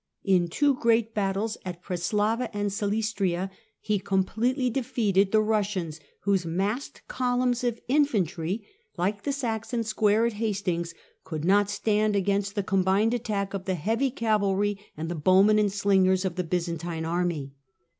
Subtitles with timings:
[0.23, 6.43] In two great battles at Presth lava and Silistria he completely defeated the Eussians, whose
[6.43, 8.65] massed columns of infantry,
[8.97, 13.75] like the Saxon square at Hastings, could not stand against the combined attack of the
[13.75, 17.53] heavy cavalry and the bowmen and slingers of the Byzantine army.